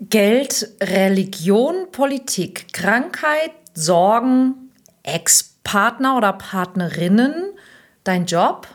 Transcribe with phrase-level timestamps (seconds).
[0.00, 4.70] Geld, Religion, Politik, Krankheit, Sorgen,
[5.02, 7.34] Ex-Partner oder Partnerinnen,
[8.04, 8.68] dein Job,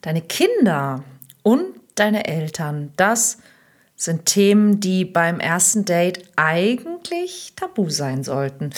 [0.00, 1.04] deine Kinder
[1.42, 2.92] und deine Eltern.
[2.96, 3.38] Das
[3.96, 8.70] sind Themen, die beim ersten Date eigentlich tabu sein sollten.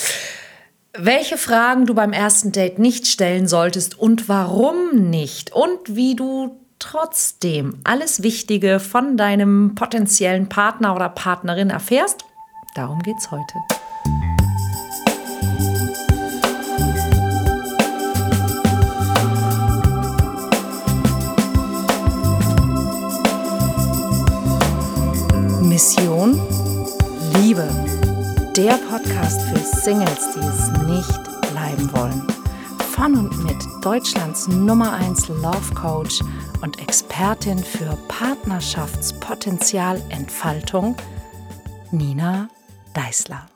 [0.97, 6.58] Welche Fragen du beim ersten Date nicht stellen solltest und warum nicht und wie du
[6.79, 12.25] trotzdem alles Wichtige von deinem potenziellen Partner oder Partnerin erfährst,
[12.75, 13.53] darum geht's heute.
[25.79, 26.41] Mission
[27.35, 27.67] Liebe.
[28.57, 32.27] Der Podcast für Singles, die es nicht bleiben wollen.
[32.91, 36.19] Von und mit Deutschlands Nummer 1 Love Coach
[36.61, 40.95] und Expertin für Partnerschaftspotenzialentfaltung,
[41.91, 42.49] Nina
[42.93, 43.47] Deißler.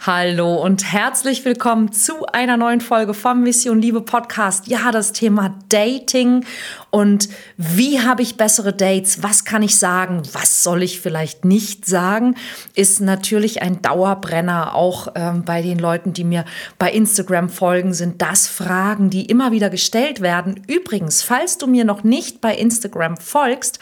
[0.00, 4.66] Hallo und herzlich willkommen zu einer neuen Folge vom Mission Liebe Podcast.
[4.66, 6.44] Ja, das Thema Dating
[6.90, 9.22] und wie habe ich bessere Dates?
[9.22, 10.22] Was kann ich sagen?
[10.32, 12.36] Was soll ich vielleicht nicht sagen?
[12.74, 14.74] Ist natürlich ein Dauerbrenner.
[14.74, 16.44] Auch ähm, bei den Leuten, die mir
[16.78, 20.62] bei Instagram folgen, sind das Fragen, die immer wieder gestellt werden.
[20.66, 23.78] Übrigens, falls du mir noch nicht bei Instagram folgst,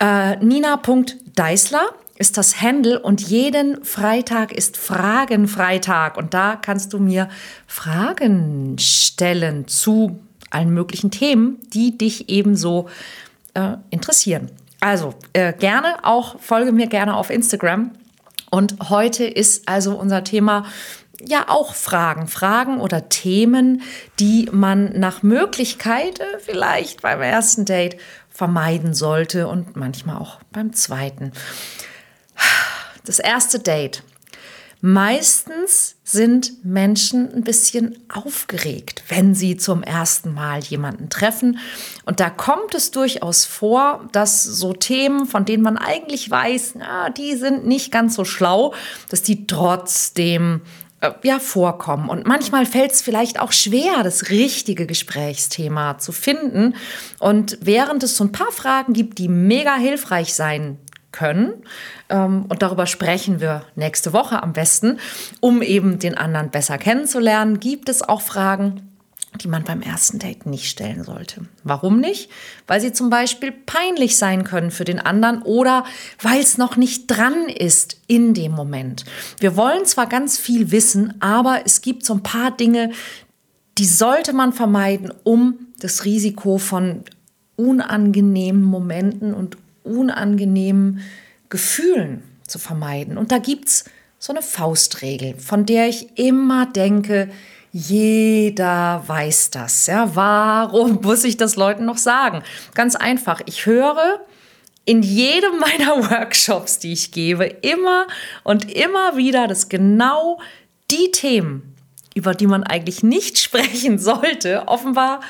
[0.00, 1.88] äh, nina.deisler
[2.20, 7.30] ist das Handle und jeden Freitag ist Fragenfreitag und da kannst du mir
[7.66, 12.90] Fragen stellen zu allen möglichen Themen, die dich ebenso
[13.54, 14.50] äh, interessieren.
[14.80, 17.92] Also äh, gerne auch, folge mir gerne auf Instagram.
[18.50, 20.66] Und heute ist also unser Thema
[21.26, 23.80] ja auch Fragen, Fragen oder Themen,
[24.18, 27.96] die man nach Möglichkeit äh, vielleicht beim ersten Date
[28.28, 31.32] vermeiden sollte und manchmal auch beim zweiten
[33.04, 34.02] das erste Date.
[34.82, 41.58] Meistens sind Menschen ein bisschen aufgeregt, wenn sie zum ersten Mal jemanden treffen.
[42.06, 47.10] Und da kommt es durchaus vor, dass so Themen, von denen man eigentlich weiß, na,
[47.10, 48.72] die sind nicht ganz so schlau,
[49.10, 50.62] dass die trotzdem
[51.02, 52.08] äh, ja, vorkommen.
[52.08, 56.74] Und manchmal fällt es vielleicht auch schwer, das richtige Gesprächsthema zu finden.
[57.18, 60.78] Und während es so ein paar Fragen gibt, die mega hilfreich sein
[61.12, 61.64] können.
[62.10, 64.98] Ähm, und darüber sprechen wir nächste Woche am besten,
[65.40, 67.60] um eben den anderen besser kennenzulernen.
[67.60, 68.82] Gibt es auch Fragen,
[69.40, 71.42] die man beim ersten Date nicht stellen sollte.
[71.62, 72.30] Warum nicht?
[72.66, 75.84] Weil sie zum Beispiel peinlich sein können für den anderen oder
[76.20, 79.04] weil es noch nicht dran ist in dem Moment.
[79.38, 82.90] Wir wollen zwar ganz viel wissen, aber es gibt so ein paar Dinge,
[83.78, 87.04] die sollte man vermeiden, um das Risiko von
[87.56, 91.00] unangenehmen Momenten und unangenehmen
[91.50, 93.18] Gefühlen zu vermeiden.
[93.18, 93.84] Und da gibt es
[94.18, 97.30] so eine Faustregel, von der ich immer denke,
[97.72, 99.86] jeder weiß das.
[99.86, 102.42] Ja, warum muss ich das Leuten noch sagen?
[102.74, 103.40] Ganz einfach.
[103.46, 104.20] Ich höre
[104.84, 108.06] in jedem meiner Workshops, die ich gebe, immer
[108.42, 110.40] und immer wieder, dass genau
[110.90, 111.74] die Themen,
[112.14, 115.20] über die man eigentlich nicht sprechen sollte, offenbar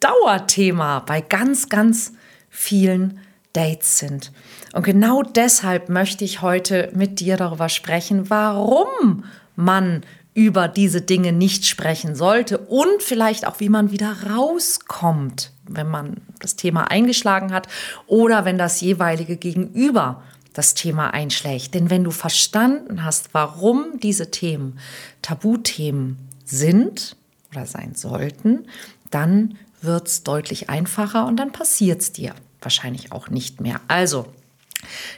[0.00, 2.12] Dauerthema bei ganz, ganz
[2.50, 3.20] vielen
[3.56, 4.32] Dates sind.
[4.74, 9.24] Und genau deshalb möchte ich heute mit dir darüber sprechen, warum
[9.54, 10.02] man
[10.34, 16.18] über diese Dinge nicht sprechen sollte und vielleicht auch, wie man wieder rauskommt, wenn man
[16.40, 17.68] das Thema eingeschlagen hat
[18.06, 21.72] oder wenn das jeweilige Gegenüber das Thema einschlägt.
[21.72, 24.78] Denn wenn du verstanden hast, warum diese Themen
[25.22, 27.16] Tabuthemen sind
[27.52, 28.66] oder sein sollten,
[29.10, 32.34] dann wird es deutlich einfacher und dann passiert es dir
[32.66, 33.80] wahrscheinlich auch nicht mehr.
[33.86, 34.26] Also,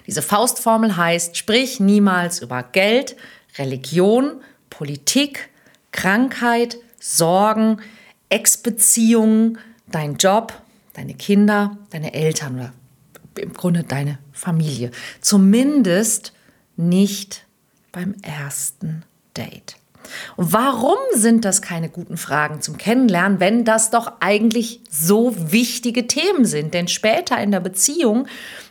[0.06, 3.16] diese Faustformel heißt, sprich niemals über Geld,
[3.56, 5.48] Religion, Politik,
[5.90, 7.80] Krankheit, Sorgen,
[8.28, 10.52] Ex-Beziehungen, dein Job,
[10.92, 12.72] deine Kinder, deine Eltern oder
[13.36, 14.90] im Grunde deine Familie.
[15.22, 16.34] Zumindest
[16.76, 17.46] nicht
[17.92, 19.04] beim ersten
[19.34, 19.76] Date.
[20.36, 26.06] Und warum sind das keine guten Fragen zum Kennenlernen, wenn das doch eigentlich so wichtige
[26.06, 26.74] Themen sind?
[26.74, 28.26] Denn später in der Beziehung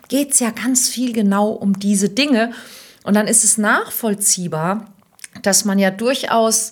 [0.08, 2.52] geht es ja ganz viel genau um diese Dinge.
[3.04, 4.92] Und dann ist es nachvollziehbar,
[5.42, 6.72] dass man ja durchaus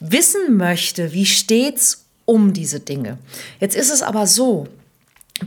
[0.00, 3.18] wissen möchte, wie steht es um diese Dinge.
[3.60, 4.68] Jetzt ist es aber so,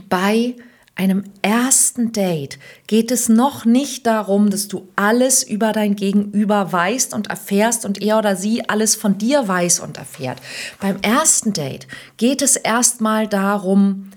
[0.08, 0.54] bei
[0.96, 7.12] einem ersten Date geht es noch nicht darum, dass du alles über dein Gegenüber weißt
[7.12, 10.40] und erfährst und er oder sie alles von dir weiß und erfährt.
[10.80, 14.10] Beim ersten Date geht es erstmal darum,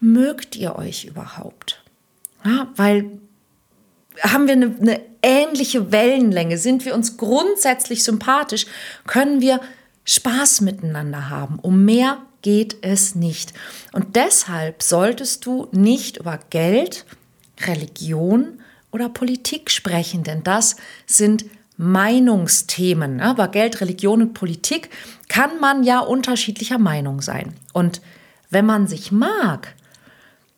[0.00, 1.82] mögt ihr euch überhaupt?
[2.44, 3.10] Ja, weil
[4.20, 8.66] haben wir eine, eine ähnliche Wellenlänge, sind wir uns grundsätzlich sympathisch,
[9.06, 9.60] können wir
[10.04, 11.58] Spaß miteinander haben.
[11.60, 13.54] Um mehr geht es nicht.
[13.92, 17.06] Und deshalb solltest du nicht über Geld,
[17.66, 18.60] Religion
[18.92, 20.76] oder Politik sprechen, denn das
[21.06, 21.46] sind
[21.78, 23.16] Meinungsthemen.
[23.16, 23.30] Ne?
[23.30, 24.90] Über Geld, Religion und Politik
[25.28, 27.54] kann man ja unterschiedlicher Meinung sein.
[27.72, 28.02] Und
[28.50, 29.74] wenn man sich mag,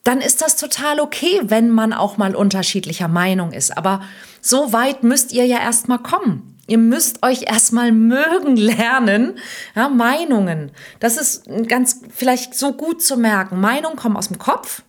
[0.02, 3.78] dann ist das total okay, wenn man auch mal unterschiedlicher Meinung ist.
[3.78, 4.02] Aber
[4.40, 6.55] so weit müsst ihr ja erstmal kommen.
[6.66, 9.38] Ihr müsst euch erstmal mögen lernen.
[9.74, 10.72] Ja, Meinungen.
[10.98, 13.60] Das ist ganz vielleicht so gut zu merken.
[13.60, 14.82] Meinungen kommen aus dem Kopf.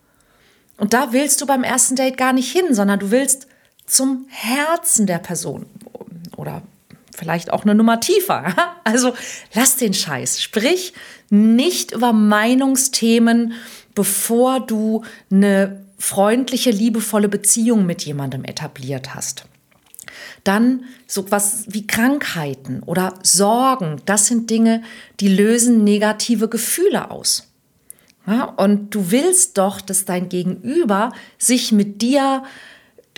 [0.77, 3.47] Und da willst du beim ersten Date gar nicht hin, sondern du willst
[3.85, 5.65] zum Herzen der Person.
[6.35, 6.61] Oder
[7.15, 8.53] vielleicht auch eine Nummer tiefer.
[8.87, 9.13] Also
[9.53, 10.41] lass den Scheiß.
[10.41, 10.93] Sprich
[11.29, 13.51] nicht über Meinungsthemen,
[13.93, 19.43] bevor du eine freundliche, liebevolle Beziehung mit jemandem etabliert hast.
[20.47, 24.81] Dann so was wie Krankheiten oder Sorgen, das sind Dinge,
[25.19, 27.51] die lösen negative Gefühle aus.
[28.25, 32.43] Ja, und du willst doch, dass dein Gegenüber sich mit dir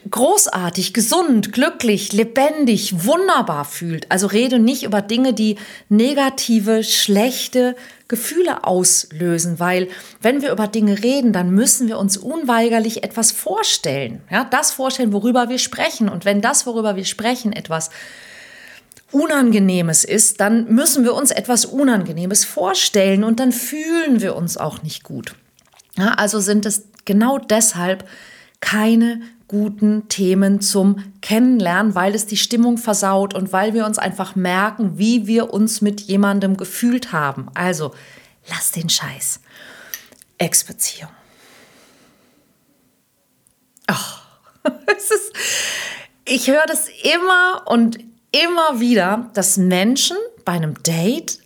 [0.10, 4.12] großartig, gesund, glücklich, lebendig, wunderbar fühlt.
[4.12, 5.58] Also rede nicht über Dinge, die
[5.90, 7.76] negative, schlechte
[8.08, 9.88] Gefühle auslösen, weil
[10.22, 14.22] wenn wir über Dinge reden, dann müssen wir uns unweigerlich etwas vorstellen.
[14.32, 16.10] Ja, das vorstellen, worüber wir sprechen.
[16.10, 17.90] Und wenn das, worüber wir sprechen, etwas
[19.12, 24.84] Unangenehmes ist, dann müssen wir uns etwas Unangenehmes vorstellen und dann fühlen wir uns auch
[24.84, 25.36] nicht gut.
[25.98, 28.08] Ja, also sind es genau deshalb
[28.60, 34.36] keine guten Themen zum Kennenlernen, weil es die Stimmung versaut und weil wir uns einfach
[34.36, 37.48] merken, wie wir uns mit jemandem gefühlt haben.
[37.56, 37.94] Also,
[38.48, 39.42] lass den Scheiß.
[40.38, 41.10] Ex-Beziehung.
[43.92, 44.70] Oh,
[46.26, 47.98] ich höre das immer und
[48.32, 51.40] immer wieder, dass Menschen bei einem Date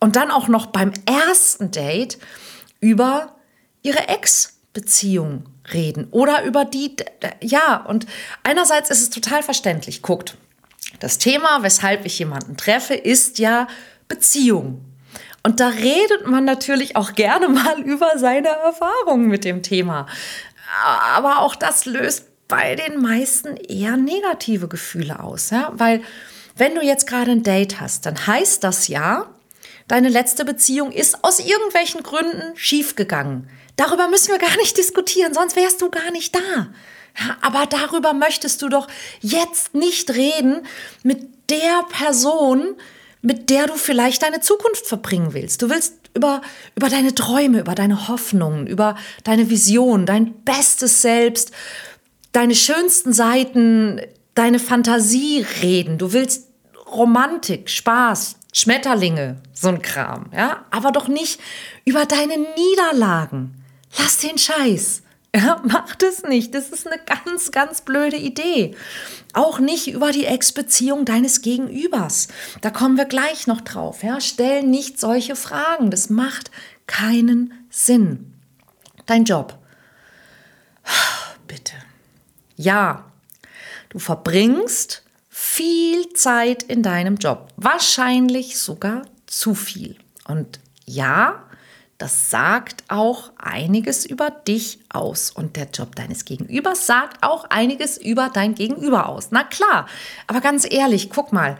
[0.00, 2.18] und dann auch noch beim ersten Date
[2.80, 3.36] über
[3.82, 6.94] ihre Ex-Beziehung reden oder über die,
[7.40, 8.06] ja, und
[8.42, 10.02] einerseits ist es total verständlich.
[10.02, 10.36] Guckt,
[11.00, 13.66] das Thema, weshalb ich jemanden treffe, ist ja
[14.08, 14.84] Beziehung.
[15.42, 20.06] Und da redet man natürlich auch gerne mal über seine Erfahrungen mit dem Thema.
[21.14, 25.70] Aber auch das löst bei den meisten eher negative Gefühle aus, ja?
[25.74, 26.02] weil
[26.56, 29.33] wenn du jetzt gerade ein Date hast, dann heißt das ja,
[29.88, 33.48] deine letzte Beziehung ist aus irgendwelchen Gründen schiefgegangen.
[33.76, 36.68] Darüber müssen wir gar nicht diskutieren, sonst wärst du gar nicht da.
[37.18, 38.88] Ja, aber darüber möchtest du doch
[39.20, 40.66] jetzt nicht reden
[41.02, 42.76] mit der Person,
[43.22, 45.62] mit der du vielleicht deine Zukunft verbringen willst.
[45.62, 46.42] Du willst über,
[46.76, 51.52] über deine Träume, über deine Hoffnungen, über deine Vision, dein bestes Selbst,
[52.32, 54.00] deine schönsten Seiten,
[54.34, 55.98] deine Fantasie reden.
[55.98, 56.48] Du willst
[56.86, 61.40] Romantik, Spaß, Schmetterlinge, so ein Kram, ja, aber doch nicht
[61.84, 63.62] über deine Niederlagen.
[63.98, 65.02] Lass den Scheiß.
[65.36, 66.54] Ja, mach das nicht.
[66.54, 68.76] Das ist eine ganz, ganz blöde Idee.
[69.32, 72.28] Auch nicht über die Ex-Beziehung deines Gegenübers.
[72.60, 74.04] Da kommen wir gleich noch drauf.
[74.04, 75.90] Ja, stell nicht solche Fragen.
[75.90, 76.52] Das macht
[76.86, 78.32] keinen Sinn.
[79.06, 79.58] Dein Job.
[81.48, 81.74] Bitte.
[82.54, 83.10] Ja,
[83.88, 85.02] du verbringst
[85.54, 87.46] viel Zeit in deinem Job.
[87.56, 89.94] Wahrscheinlich sogar zu viel.
[90.26, 91.44] Und ja,
[91.96, 95.30] das sagt auch einiges über dich aus.
[95.30, 99.28] Und der Job deines Gegenübers sagt auch einiges über dein Gegenüber aus.
[99.30, 99.86] Na klar,
[100.26, 101.56] aber ganz ehrlich, guck mal.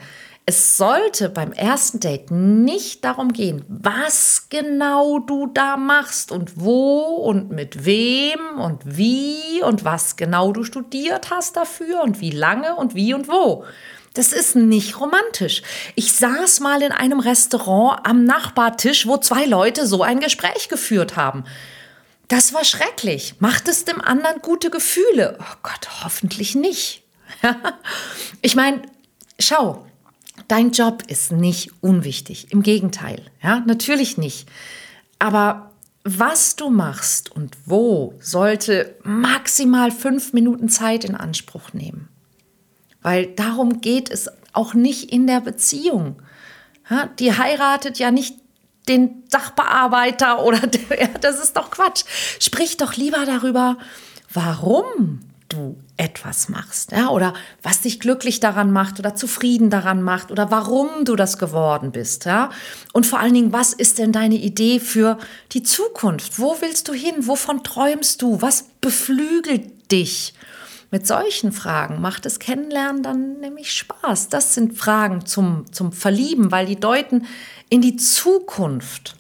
[0.46, 7.00] Es sollte beim ersten Date nicht darum gehen, was genau du da machst und wo
[7.00, 12.76] und mit wem und wie und was genau du studiert hast dafür und wie lange
[12.76, 13.64] und wie und wo.
[14.12, 15.62] Das ist nicht romantisch.
[15.94, 21.16] Ich saß mal in einem Restaurant am Nachbartisch, wo zwei Leute so ein Gespräch geführt
[21.16, 21.44] haben.
[22.28, 23.36] Das war schrecklich.
[23.38, 25.38] Macht es dem anderen gute Gefühle?
[25.40, 27.02] Oh Gott, hoffentlich nicht.
[28.42, 28.82] ich meine,
[29.40, 29.86] schau,
[30.48, 32.48] dein Job ist nicht unwichtig.
[32.50, 33.22] Im Gegenteil.
[33.42, 34.48] Ja, natürlich nicht.
[35.18, 35.70] Aber
[36.04, 42.08] was du machst und wo sollte maximal fünf Minuten Zeit in Anspruch nehmen.
[43.00, 46.22] Weil darum geht es auch nicht in der Beziehung.
[46.90, 48.36] Ja, die heiratet ja nicht
[48.86, 50.60] den Sachbearbeiter oder
[50.98, 52.04] ja, das ist doch Quatsch.
[52.38, 53.78] Sprich doch lieber darüber,
[54.32, 55.20] warum
[55.54, 60.50] du etwas machst, ja, oder was dich glücklich daran macht oder zufrieden daran macht oder
[60.50, 62.50] warum du das geworden bist, ja?
[62.92, 65.18] Und vor allen Dingen, was ist denn deine Idee für
[65.52, 66.38] die Zukunft?
[66.38, 67.14] Wo willst du hin?
[67.26, 68.42] Wovon träumst du?
[68.42, 70.34] Was beflügelt dich?
[70.90, 74.28] mit solchen Fragen macht das Kennenlernen dann nämlich Spaß.
[74.28, 77.26] Das sind Fragen zum, zum Verlieben, weil die deuten
[77.68, 79.16] in die Zukunft.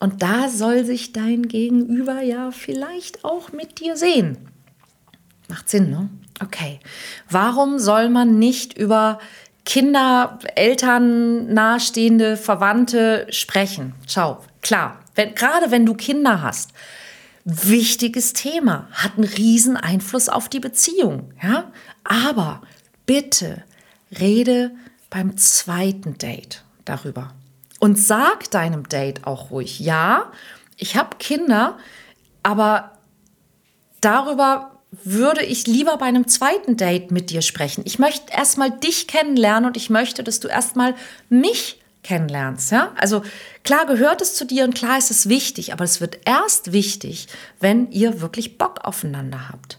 [0.00, 4.38] Und da soll sich dein Gegenüber ja vielleicht auch mit dir sehen.
[5.48, 6.08] Macht Sinn, ne?
[6.42, 6.80] Okay.
[7.28, 9.18] Warum soll man nicht über
[9.64, 13.94] Kinder, Eltern, nahestehende, Verwandte sprechen?
[14.08, 16.70] Schau, klar, wenn, gerade wenn du Kinder hast,
[17.44, 21.70] wichtiges Thema, hat einen riesen Einfluss auf die Beziehung, ja?
[22.04, 22.62] Aber
[23.06, 23.62] bitte
[24.18, 24.72] rede
[25.10, 27.34] beim zweiten Date darüber.
[27.78, 30.30] Und sag deinem Date auch ruhig, ja,
[30.76, 31.78] ich habe Kinder,
[32.42, 32.98] aber
[34.00, 37.82] darüber würde ich lieber bei einem zweiten Date mit dir sprechen.
[37.86, 40.94] Ich möchte erstmal dich kennenlernen und ich möchte, dass du erstmal
[41.30, 42.70] mich kennenlernst.
[42.72, 42.92] Ja?
[42.96, 43.22] Also
[43.64, 47.28] klar gehört es zu dir und klar ist es wichtig, aber es wird erst wichtig,
[47.58, 49.78] wenn ihr wirklich Bock aufeinander habt.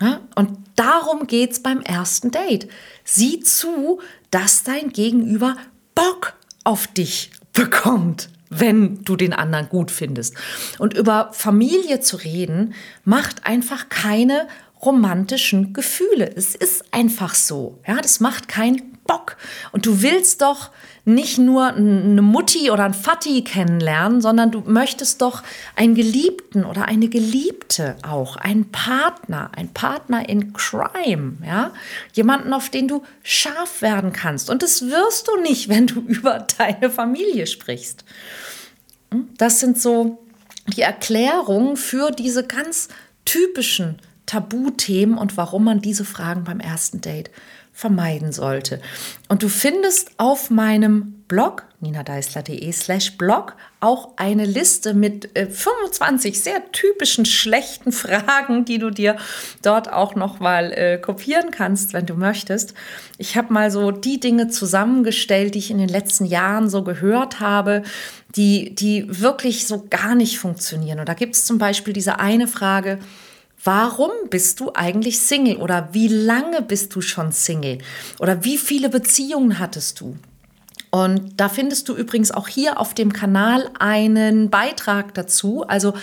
[0.00, 0.20] Ja?
[0.34, 2.68] Und darum geht es beim ersten Date.
[3.04, 4.00] Sieh zu,
[4.32, 5.56] dass dein Gegenüber
[5.94, 10.34] Bock auf dich bekommt wenn du den anderen gut findest.
[10.78, 12.74] Und über Familie zu reden,
[13.04, 14.48] macht einfach keine
[14.82, 16.30] romantischen Gefühle.
[16.34, 17.78] Es ist einfach so.
[17.86, 19.36] Ja, das macht keinen Bock.
[19.72, 20.70] Und du willst doch
[21.04, 25.44] nicht nur eine Mutti oder ein Vati kennenlernen, sondern du möchtest doch
[25.76, 31.70] einen Geliebten oder eine Geliebte auch, einen Partner, ein Partner in Crime, ja?
[32.12, 34.50] Jemanden, auf den du scharf werden kannst.
[34.50, 38.04] Und das wirst du nicht, wenn du über deine Familie sprichst.
[39.12, 39.28] Hm?
[39.38, 40.18] Das sind so
[40.74, 42.88] die Erklärungen für diese ganz
[43.24, 47.30] typischen Tabuthemen und warum man diese Fragen beim ersten Date
[47.72, 48.80] vermeiden sollte.
[49.28, 56.40] Und du findest auf meinem Blog ninadeisler.de slash blog auch eine Liste mit äh, 25
[56.40, 59.16] sehr typischen schlechten Fragen, die du dir
[59.62, 62.74] dort auch noch mal äh, kopieren kannst, wenn du möchtest.
[63.18, 67.40] Ich habe mal so die Dinge zusammengestellt, die ich in den letzten Jahren so gehört
[67.40, 67.82] habe,
[68.36, 71.00] die, die wirklich so gar nicht funktionieren.
[71.00, 72.98] Und da gibt es zum Beispiel diese eine Frage,
[73.64, 77.78] Warum bist du eigentlich Single oder wie lange bist du schon Single
[78.18, 80.16] oder wie viele Beziehungen hattest du?
[80.90, 85.64] Und da findest du übrigens auch hier auf dem Kanal einen Beitrag dazu.
[85.66, 85.94] Also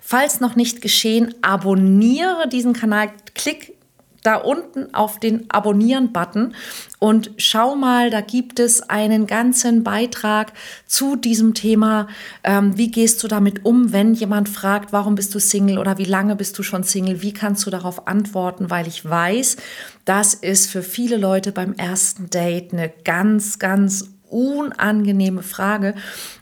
[0.00, 3.74] falls noch nicht geschehen, abonniere diesen Kanal, klick
[4.22, 6.54] da unten auf den Abonnieren-Button
[6.98, 10.52] und schau mal, da gibt es einen ganzen Beitrag
[10.86, 12.06] zu diesem Thema.
[12.44, 16.04] Ähm, wie gehst du damit um, wenn jemand fragt, warum bist du Single oder wie
[16.04, 17.22] lange bist du schon Single?
[17.22, 18.70] Wie kannst du darauf antworten?
[18.70, 19.56] Weil ich weiß,
[20.04, 25.94] das ist für viele Leute beim ersten Date eine ganz, ganz unangenehme Frage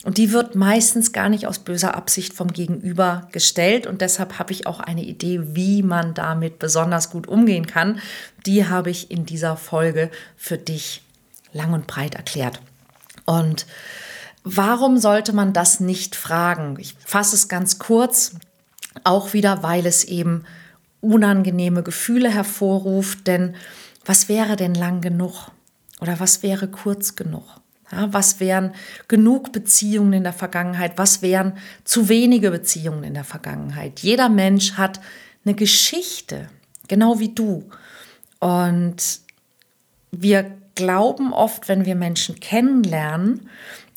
[0.05, 4.53] und die wird meistens gar nicht aus böser Absicht vom Gegenüber gestellt und deshalb habe
[4.53, 8.01] ich auch eine Idee, wie man damit besonders gut umgehen kann.
[8.47, 11.03] Die habe ich in dieser Folge für dich
[11.53, 12.61] lang und breit erklärt.
[13.27, 13.67] Und
[14.45, 16.77] warum sollte man das nicht fragen?
[16.79, 18.37] Ich fasse es ganz kurz,
[19.05, 20.45] auch wieder, weil es eben
[21.01, 23.55] unangenehme Gefühle hervorruft, denn
[24.05, 25.51] was wäre denn lang genug?
[26.01, 27.60] Oder was wäre kurz genug?
[27.93, 28.73] Ja, was wären
[29.09, 30.93] genug Beziehungen in der Vergangenheit?
[30.97, 31.55] Was wären
[31.85, 34.01] zu wenige Beziehungen in der Vergangenheit?
[34.01, 35.01] Jeder Mensch hat
[35.45, 36.49] eine Geschichte,
[36.89, 37.69] genau wie du.
[38.39, 39.21] Und
[40.13, 43.49] wir glauben oft, wenn wir Menschen kennenlernen,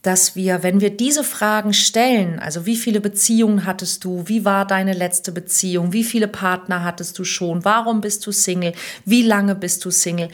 [0.01, 4.67] dass wir, wenn wir diese Fragen stellen, also wie viele Beziehungen hattest du, wie war
[4.67, 8.73] deine letzte Beziehung, wie viele Partner hattest du schon, warum bist du Single,
[9.05, 10.27] wie lange bist du Single,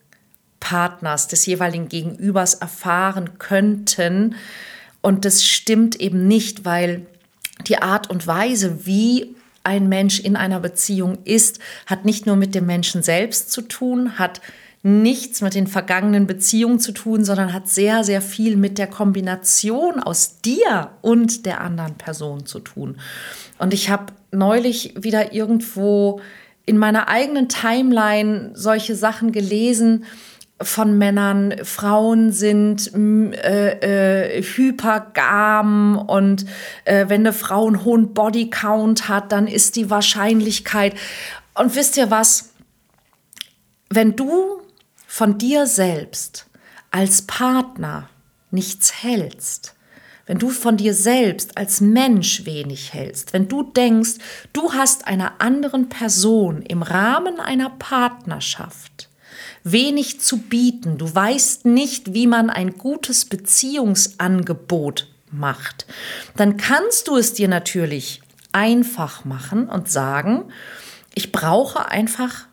[0.59, 4.37] Partners, des jeweiligen Gegenübers erfahren könnten.
[5.03, 7.05] Und das stimmt eben nicht, weil
[7.67, 12.55] die Art und Weise, wie ein Mensch in einer Beziehung ist, hat nicht nur mit
[12.55, 14.41] dem Menschen selbst zu tun, hat
[14.87, 19.99] nichts mit den vergangenen Beziehungen zu tun, sondern hat sehr, sehr viel mit der Kombination
[19.99, 22.97] aus dir und der anderen Person zu tun.
[23.59, 26.21] Und ich habe neulich wieder irgendwo
[26.67, 30.05] in meiner eigenen Timeline solche Sachen gelesen
[30.63, 36.47] von Männern, Frauen sind äh, äh, hypergam und
[36.85, 40.95] äh, wenn eine Frau einen hohen Bodycount hat, dann ist die Wahrscheinlichkeit.
[41.55, 42.53] Und wisst ihr was?
[43.91, 44.63] Wenn du
[45.17, 46.45] von dir selbst
[46.91, 48.11] als Partner
[48.51, 49.75] nichts hältst,
[50.27, 54.17] wenn du von dir selbst als Mensch wenig hältst, wenn du denkst,
[54.53, 59.09] du hast einer anderen Person im Rahmen einer Partnerschaft
[59.65, 65.87] wenig zu bieten, du weißt nicht, wie man ein gutes Beziehungsangebot macht,
[66.37, 68.21] dann kannst du es dir natürlich
[68.53, 70.53] einfach machen und sagen,
[71.15, 72.46] ich brauche einfach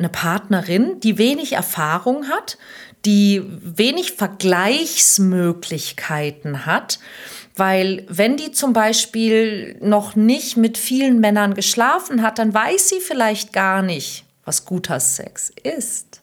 [0.00, 2.58] eine Partnerin, die wenig Erfahrung hat,
[3.04, 6.98] die wenig Vergleichsmöglichkeiten hat,
[7.54, 13.00] weil wenn die zum Beispiel noch nicht mit vielen Männern geschlafen hat, dann weiß sie
[13.00, 16.22] vielleicht gar nicht, was guter Sex ist.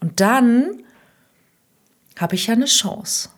[0.00, 0.82] Und dann
[2.18, 3.30] habe ich ja eine Chance.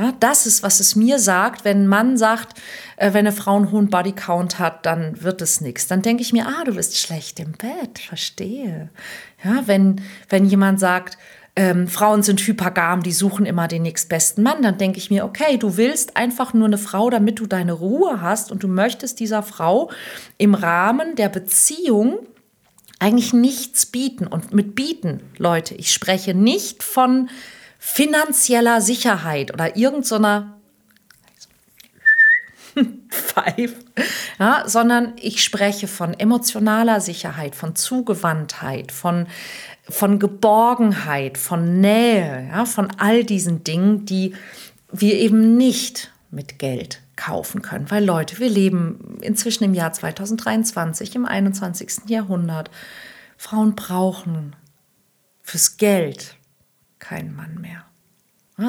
[0.00, 2.58] Ja, das ist, was es mir sagt, wenn ein Mann sagt,
[2.96, 5.88] äh, wenn eine Frau einen hohen Bodycount hat, dann wird es nichts.
[5.88, 8.88] Dann denke ich mir, ah, du bist schlecht im Bett, verstehe.
[9.44, 11.18] Ja, wenn, wenn jemand sagt,
[11.54, 15.58] ähm, Frauen sind hypergam, die suchen immer den nächstbesten Mann, dann denke ich mir, okay,
[15.58, 19.42] du willst einfach nur eine Frau, damit du deine Ruhe hast und du möchtest dieser
[19.42, 19.90] Frau
[20.38, 22.20] im Rahmen der Beziehung
[23.00, 24.26] eigentlich nichts bieten.
[24.26, 27.28] Und mit bieten, Leute, ich spreche nicht von
[27.80, 30.54] finanzieller Sicherheit oder irgendeiner
[33.10, 33.74] Five,
[34.38, 39.26] ja, sondern ich spreche von emotionaler Sicherheit, von Zugewandtheit, von,
[39.88, 44.34] von Geborgenheit, von Nähe, ja, von all diesen Dingen, die
[44.92, 47.90] wir eben nicht mit Geld kaufen können.
[47.90, 52.08] Weil Leute, wir leben inzwischen im Jahr 2023, im 21.
[52.08, 52.70] Jahrhundert.
[53.38, 54.54] Frauen brauchen
[55.42, 56.36] fürs Geld
[57.00, 57.84] keinen Mann mehr.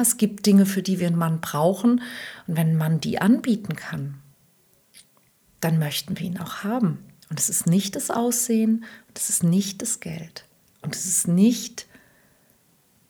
[0.00, 2.00] Es gibt Dinge, für die wir einen Mann brauchen.
[2.46, 4.14] Und wenn ein Mann die anbieten kann,
[5.60, 6.98] dann möchten wir ihn auch haben.
[7.30, 8.84] Und es ist nicht das Aussehen,
[9.14, 10.44] es ist nicht das Geld.
[10.82, 11.86] Und es ist nicht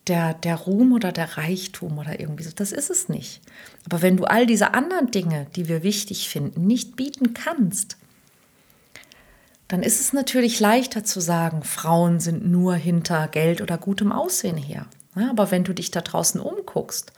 [0.07, 2.50] der, der Ruhm oder der Reichtum oder irgendwie so.
[2.55, 3.41] Das ist es nicht.
[3.87, 7.97] Aber wenn du all diese anderen Dinge, die wir wichtig finden, nicht bieten kannst,
[9.69, 14.59] dann ist es natürlich leichter zu sagen, Frauen sind nur hinter Geld oder gutem Aussehen
[14.59, 14.87] her.
[15.14, 17.12] Aber wenn du dich da draußen umguckst,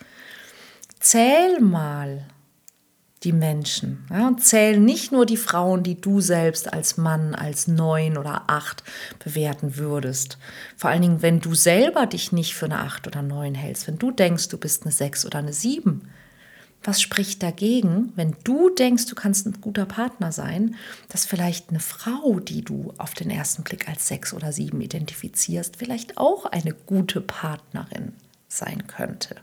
[0.99, 2.27] zähl mal
[3.25, 4.07] die Menschen.
[4.11, 8.85] Und zähl nicht nur die Frauen, die du selbst als Mann, als neun oder acht
[9.25, 10.39] bewerten würdest.
[10.77, 13.99] Vor allen Dingen, wenn du selber dich nicht für eine acht oder neun hältst, wenn
[13.99, 16.11] du denkst, du bist eine sechs oder eine sieben.
[16.85, 20.77] Was spricht dagegen, wenn du denkst, du kannst ein guter Partner sein,
[21.09, 25.77] dass vielleicht eine Frau, die du auf den ersten Blick als sechs oder sieben identifizierst,
[25.77, 28.13] vielleicht auch eine gute Partnerin
[28.49, 29.37] sein könnte.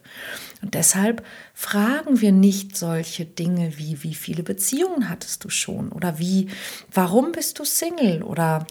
[0.61, 1.25] Und deshalb
[1.55, 5.91] fragen wir nicht solche Dinge wie, wie viele Beziehungen hattest du schon?
[5.91, 6.47] Oder wie,
[6.93, 8.21] warum bist du Single?
[8.21, 8.67] Oder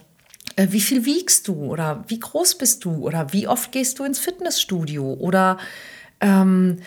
[0.56, 1.54] äh, wie viel wiegst du?
[1.54, 3.04] Oder wie groß bist du?
[3.04, 5.14] Oder wie oft gehst du ins Fitnessstudio?
[5.14, 5.58] Oder
[6.20, 6.78] ähm,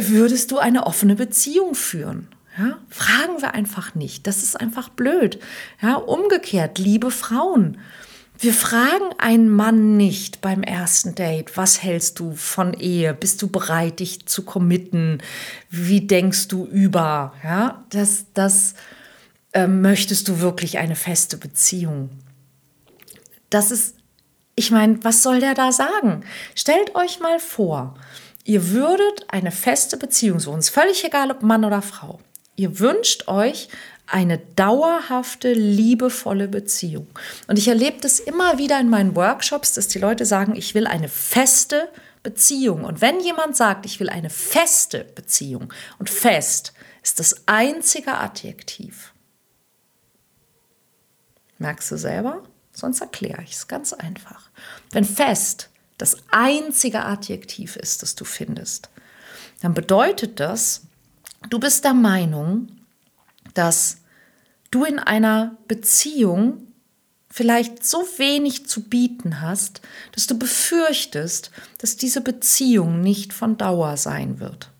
[0.00, 2.28] würdest du eine offene Beziehung führen?
[2.56, 4.26] Ja, fragen wir einfach nicht.
[4.26, 5.40] Das ist einfach blöd.
[5.82, 7.78] Ja, umgekehrt, liebe Frauen,
[8.38, 13.14] wir fragen einen Mann nicht beim ersten Date, was hältst du von Ehe?
[13.14, 15.22] Bist du bereit, dich zu committen?
[15.70, 17.32] Wie denkst du über?
[17.44, 18.74] Ja, das, das
[19.52, 22.10] äh, möchtest du wirklich eine feste Beziehung?
[23.50, 23.96] Das ist,
[24.56, 26.24] ich meine, was soll der da sagen?
[26.56, 27.94] Stellt euch mal vor,
[28.44, 32.20] ihr würdet eine feste Beziehung suchen, ist völlig egal, ob Mann oder Frau.
[32.56, 33.68] Ihr wünscht euch
[34.06, 37.06] eine dauerhafte, liebevolle Beziehung.
[37.48, 40.86] Und ich erlebe das immer wieder in meinen Workshops, dass die Leute sagen, ich will
[40.86, 41.88] eine feste
[42.22, 42.84] Beziehung.
[42.84, 49.12] Und wenn jemand sagt, ich will eine feste Beziehung, und fest ist das einzige Adjektiv.
[51.58, 52.42] Merkst du selber?
[52.72, 54.50] Sonst erkläre ich es ganz einfach.
[54.90, 55.70] Wenn fest
[56.04, 58.90] das einzige Adjektiv ist, das du findest,
[59.62, 60.82] dann bedeutet das,
[61.48, 62.68] du bist der Meinung,
[63.54, 64.02] dass
[64.70, 66.66] du in einer Beziehung
[67.30, 69.80] vielleicht so wenig zu bieten hast,
[70.12, 74.70] dass du befürchtest, dass diese Beziehung nicht von Dauer sein wird.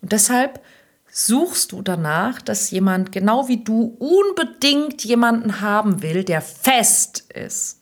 [0.00, 0.60] Und deshalb
[1.08, 7.81] suchst du danach, dass jemand genau wie du unbedingt jemanden haben will, der fest ist.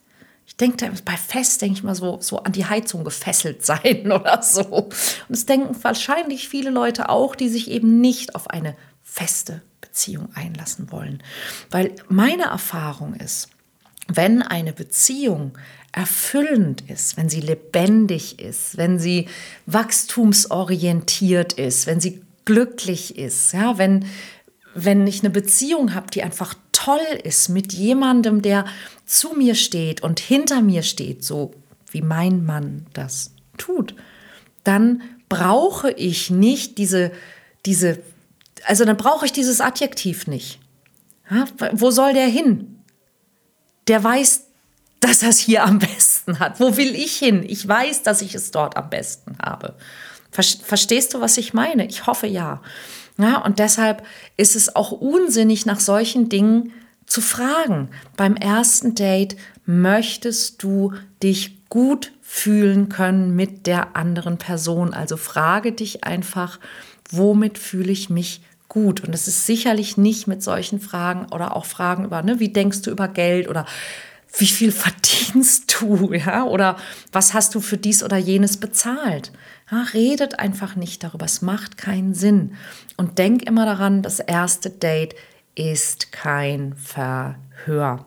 [0.60, 4.64] Denke bei fest denke ich mal so, so an die Heizung gefesselt sein oder so.
[4.64, 4.94] Und
[5.30, 10.92] es denken wahrscheinlich viele Leute auch, die sich eben nicht auf eine feste Beziehung einlassen
[10.92, 11.22] wollen.
[11.70, 13.48] Weil meine Erfahrung ist,
[14.06, 15.56] wenn eine Beziehung
[15.92, 19.28] erfüllend ist, wenn sie lebendig ist, wenn sie
[19.66, 24.06] wachstumsorientiert ist, wenn sie glücklich ist, ja, wenn,
[24.74, 28.64] wenn ich eine Beziehung habe, die einfach toll ist mit jemandem, der
[29.04, 31.52] zu mir steht und hinter mir steht, so
[31.90, 33.94] wie mein Mann das tut,
[34.64, 37.12] dann brauche ich nicht diese,
[37.66, 38.00] diese
[38.66, 40.60] also dann brauche ich dieses Adjektiv nicht.
[41.30, 42.82] Ja, wo soll der hin?
[43.88, 44.46] Der weiß,
[45.00, 46.60] dass er es hier am besten besten hat.
[46.60, 47.44] Wo will ich hin?
[47.46, 49.74] Ich weiß, dass ich es dort am besten habe.
[50.30, 51.86] Verstehst du, was ich meine?
[51.86, 52.62] Ich hoffe ja.
[53.20, 54.02] Ja, und deshalb
[54.36, 56.72] ist es auch unsinnig, nach solchen Dingen
[57.04, 57.90] zu fragen.
[58.16, 64.94] Beim ersten Date möchtest du dich gut fühlen können mit der anderen Person.
[64.94, 66.60] Also frage dich einfach,
[67.10, 69.02] womit fühle ich mich gut?
[69.02, 72.82] Und es ist sicherlich nicht mit solchen Fragen oder auch Fragen über, ne, wie denkst
[72.82, 73.66] du über Geld oder
[74.38, 76.76] wie viel verdienst du, ja, oder
[77.12, 79.32] was hast du für dies oder jenes bezahlt?
[79.70, 82.56] Ja, redet einfach nicht darüber, es macht keinen Sinn.
[82.96, 85.14] Und denk immer daran, das erste Date
[85.54, 88.04] ist kein Verhör.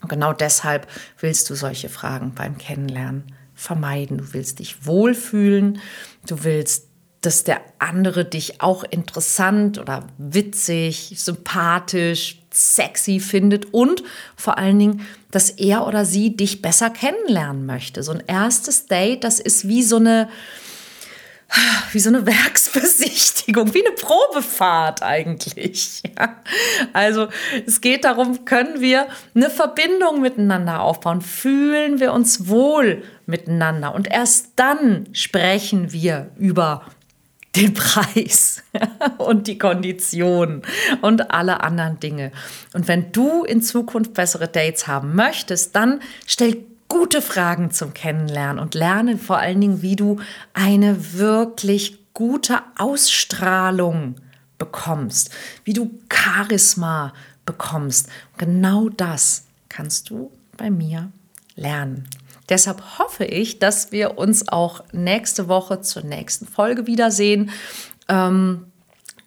[0.00, 0.88] Und genau deshalb
[1.20, 4.18] willst du solche Fragen beim Kennenlernen vermeiden.
[4.18, 5.78] Du willst dich wohlfühlen,
[6.26, 6.88] du willst,
[7.20, 14.02] dass der andere dich auch interessant oder witzig, sympathisch, sexy findet und
[14.36, 18.02] vor allen Dingen, dass er oder sie dich besser kennenlernen möchte.
[18.02, 20.28] So ein erstes Date, das ist wie so eine,
[21.92, 26.02] wie so eine Werksbesichtigung, wie eine Probefahrt eigentlich.
[26.18, 26.36] Ja.
[26.92, 27.28] Also
[27.66, 34.10] es geht darum, können wir eine Verbindung miteinander aufbauen, fühlen wir uns wohl miteinander und
[34.10, 36.82] erst dann sprechen wir über
[37.56, 38.62] den Preis
[39.18, 40.62] und die Konditionen
[41.02, 42.32] und alle anderen Dinge.
[42.72, 48.58] Und wenn du in Zukunft bessere Dates haben möchtest, dann stell gute Fragen zum Kennenlernen
[48.58, 50.20] und lerne vor allen Dingen, wie du
[50.54, 54.16] eine wirklich gute Ausstrahlung
[54.58, 55.30] bekommst,
[55.64, 57.12] wie du Charisma
[57.46, 58.08] bekommst.
[58.36, 61.10] Genau das kannst du bei mir
[61.56, 62.08] lernen.
[62.48, 67.50] Deshalb hoffe ich, dass wir uns auch nächste Woche zur nächsten Folge wiedersehen.
[68.08, 68.66] Ähm,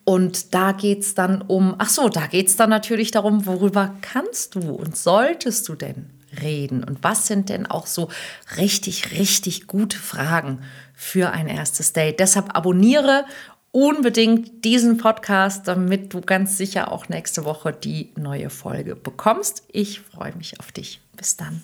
[0.04, 3.96] und da geht es dann um, ach so, da geht es dann natürlich darum, worüber
[4.02, 6.84] kannst du und solltest du denn reden?
[6.84, 8.10] Und was sind denn auch so
[8.58, 10.60] richtig, richtig gute Fragen
[10.94, 12.20] für ein erstes Date?
[12.20, 13.26] Deshalb abonniere
[13.72, 19.64] unbedingt diesen Podcast, damit du ganz sicher auch nächste Woche die neue Folge bekommst.
[19.72, 21.02] Ich freue mich auf dich.
[21.18, 21.62] Bis dann.